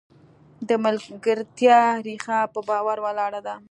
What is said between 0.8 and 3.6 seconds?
ملګرتیا ریښه په باور ولاړه ده.